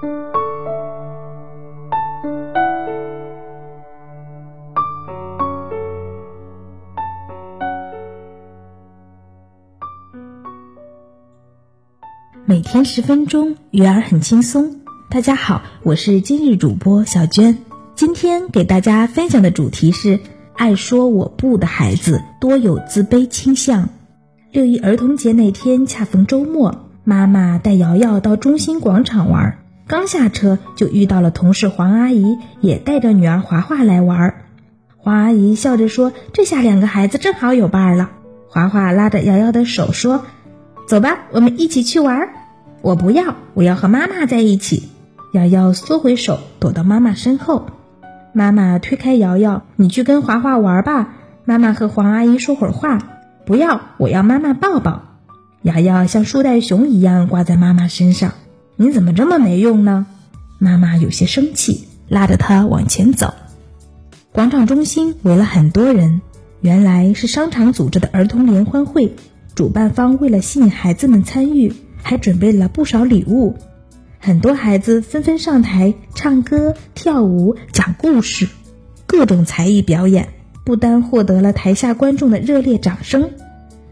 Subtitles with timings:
[0.00, 0.08] 每
[12.62, 14.80] 天十分钟，育儿很轻松。
[15.10, 17.58] 大家好，我是今日主播小娟。
[17.94, 20.18] 今天给大家分享的主题是：
[20.54, 23.90] 爱说我不的孩子多有自卑倾向。
[24.50, 29.58] 六一儿童节那天恰逢周末，妈妈带瑶瑶到中心广场玩，
[29.90, 34.34] 刚下车就遇到了同事黄阿姨，也带着女儿华华来玩。
[34.96, 38.12] 黄阿姨笑着说：“这下两个孩子正好有伴了。”
[38.48, 40.24] 华华拉着瑶瑶的手说
[40.86, 42.28] ：“走吧，我们一起去玩。”
[42.82, 44.88] 我不要，我要和妈妈在一起。
[45.32, 47.66] 瑶瑶缩回手，躲到妈妈身后。
[48.32, 51.14] 妈妈推开瑶瑶：“你去跟华华玩吧，
[51.44, 53.00] 妈妈和黄阿姨说会儿话。”
[53.44, 55.02] 不要，我要妈妈抱抱。
[55.62, 58.34] 瑶瑶像树袋熊一样挂在妈妈身上。
[58.82, 60.06] 你怎么这么没用呢？
[60.58, 63.34] 妈妈有些生气，拉着她往前走。
[64.32, 66.22] 广场中心围了很多人，
[66.62, 69.16] 原来是商场组织的儿童联欢会。
[69.54, 71.74] 主办方为了吸引孩子们参与。
[72.02, 73.56] 还准备了不少礼物，
[74.18, 78.48] 很多孩子纷纷上台唱歌、跳舞、讲故事，
[79.06, 80.30] 各种才艺表演，
[80.64, 83.32] 不单获得了台下观众的热烈掌声，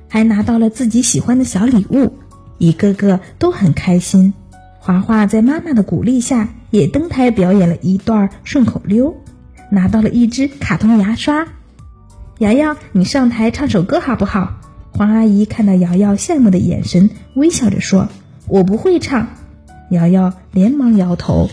[0.08, 2.14] 还拿到了自己喜欢的小礼物，
[2.56, 4.32] 一个个都很开心。
[4.78, 9.16] 华华在妈妈的鼓励下，也登台表演了一段顺口溜，
[9.70, 11.46] 拿到了一支卡通牙刷。
[12.38, 14.54] 瑶瑶，你上台唱首歌好不好？
[14.92, 18.08] 黄阿姨看到瑶瑶羡慕的眼神，微笑着说
[18.48, 19.28] ：“我不会唱。”
[19.90, 21.50] 瑶瑶连忙摇头：“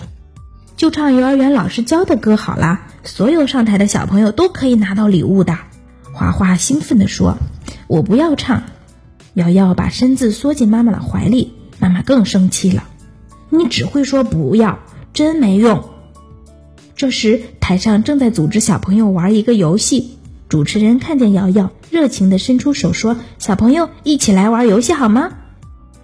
[0.77, 5.57] 就唱幼儿园老师教的歌好啦，所有上台的小朋友都可以拿到礼物的。”
[6.13, 7.37] 华华兴奋地说
[7.87, 8.63] ：“我不要唱。”
[9.35, 12.83] 瑶瑶把身子缩进妈妈的怀里，妈妈更生气了
[13.57, 14.79] ：“你只会说不要，
[15.13, 15.83] 真没用。”
[16.95, 20.17] 这时，台上正在组织小朋友玩一个游戏。
[20.47, 25.31] 主持人看见瑶瑶，热情地伸出手说：“小朋友，一起来玩游戏好吗？”“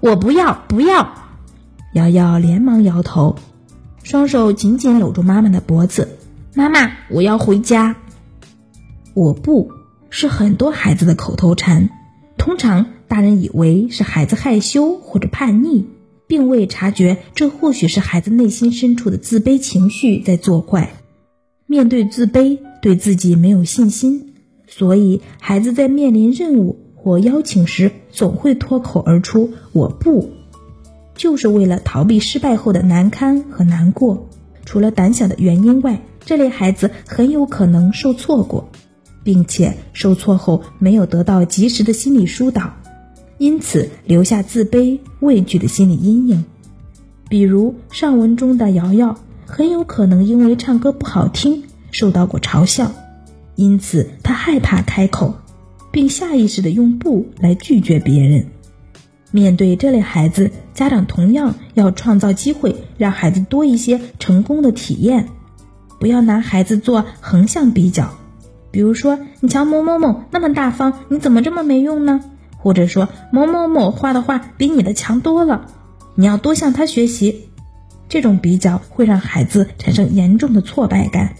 [0.02, 1.14] 我不要，不要！”
[1.94, 3.36] 瑶瑶连忙摇头，
[4.04, 6.18] 双手紧紧搂住妈妈的脖子。
[6.56, 7.96] “妈妈，我要回家。
[9.14, 9.72] ”“我不
[10.10, 11.90] 是很多孩子的口头禅，
[12.38, 15.88] 通常大人以为是孩子害羞或者叛逆，
[16.32, 20.94] 并未察觉这或许是孩子内心深处的自卑情绪在作怪。
[21.68, 24.34] 面对自卑，对自己没有信心。”
[24.66, 30.32] 所以，孩子在面临任务或邀请时，总会脱口而出“我不”，
[31.16, 34.30] 就是为了逃避失败后的难堪和难过。
[34.66, 38.70] 除了胆小的原因外，这类孩子很有可能受挫过，
[39.22, 42.76] 并且受挫后没有得到及时的心理疏导，
[43.42, 46.46] 因此留下自卑、畏惧的心理阴影。
[47.28, 52.92] 比如上文中的瑶瑶，很有可能因为唱歌不好听，受到过嘲笑。
[53.56, 55.34] 因此，她害怕开口，
[55.90, 58.46] 并下意识的用“不”来拒绝别人。
[59.32, 65.28] 面对这类孩子，家长同样要创造机会，让孩子多一些成功的体验。
[66.00, 68.14] 不要拿孩子做横向比较，
[68.70, 72.24] 比如说：“你瞧某某某那么大方，你怎么这么没用呢？”
[72.62, 75.66] 或者说：“某某某画的画比你的强多了，
[76.16, 77.50] 你要多向他学习。”
[78.08, 81.36] 这种比较会让孩子产生严重的挫败感。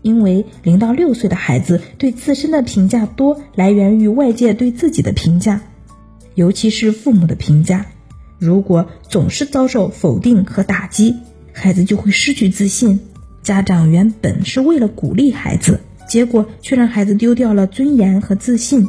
[0.00, 5.60] 因为零到六岁的孩子对自身的评价多来源于外界对自己的评价，
[6.34, 7.86] 尤其是父母的评价。
[8.38, 11.16] 如果总是遭受否定和打击，
[11.52, 13.00] 孩子就会失去自信。
[13.42, 18.88] 家长原本是为了鼓励孩子，结果却让孩子丢掉了尊严和自信。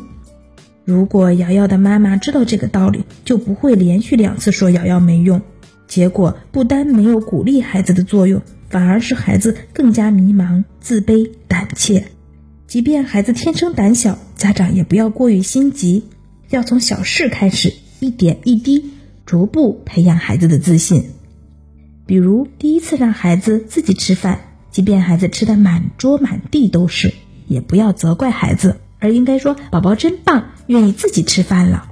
[0.89, 5.43] 如果瑶瑶的妈妈知道这个道理，就不会连续两次说瑶瑶没用，
[5.87, 8.41] 结果不单没有鼓励孩子的作用。
[8.69, 12.05] 反而是孩子更加迷茫、自卑、胆怯。
[12.65, 16.05] 即便孩子天生胆小，家长也不要过于心急，
[16.49, 18.91] 要从小事开始，一点一滴，
[19.27, 21.05] 逐步培养孩子的自信。
[22.07, 24.39] 比如，第一次让孩子自己吃饭，
[24.71, 27.13] 即便孩子吃的满桌满地都是，
[27.47, 31.91] 也不要责怪孩子，而应该说：“宝宝真棒，愿意自己吃饭了。”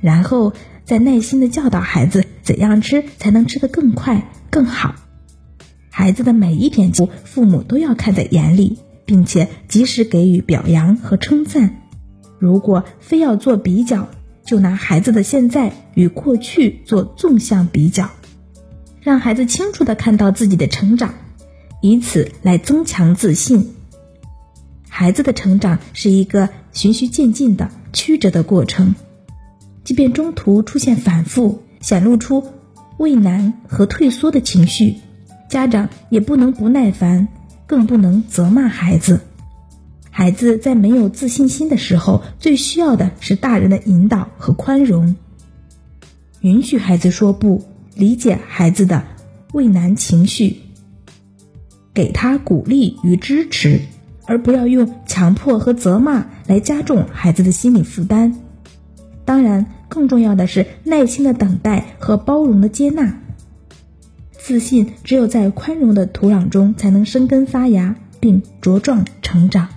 [0.00, 0.52] 然后
[0.84, 4.94] 再耐心的教导孩子怎样吃才能吃得更快、更好。
[5.90, 11.82] 孩子的每一点进步，父母都要看在眼里，并且及时给予表扬和称赞。
[12.38, 14.08] 如果非要做比较，
[14.44, 18.10] 就拿孩子的现在与过去做纵向比较，
[19.00, 21.14] 让孩子清楚的看到自己的成长，
[21.80, 23.74] 以此来增强自信。
[24.88, 28.94] 孩子的成长是一个循序渐进的曲折的过程，
[29.84, 32.44] 即便中途出现反复，显露出
[32.98, 34.96] 畏难和退缩的情绪，
[35.48, 37.28] 家长也不能不耐烦，
[37.66, 39.20] 更不能责骂孩子。
[40.10, 45.16] 孩子在没有自信心的时候，最需要的是大人的引导和宽容。
[46.40, 47.64] 允许孩子说不，
[47.94, 49.04] 理解孩子的
[49.52, 50.56] 畏难情绪，
[51.94, 53.80] 给他鼓励与支持，
[54.26, 58.34] 而不要用强迫和责骂来加重孩子的心理负担。
[59.24, 63.18] 当然，更重要的是耐心的等待和包容的接纳。
[64.32, 69.68] 自信只有在宽容的土壤中才能生根发芽并茁壮成长。